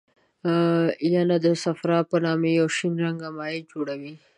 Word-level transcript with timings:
ینه 1.13 1.37
د 1.45 1.47
صفرا 1.63 1.99
په 2.09 2.15
نامه 2.25 2.49
یو 2.59 2.67
شین 2.77 2.93
رنګه 3.05 3.29
مایع 3.37 3.61
جوړوي. 3.71 4.13